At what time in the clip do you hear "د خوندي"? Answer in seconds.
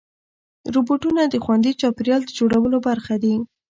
1.27-1.71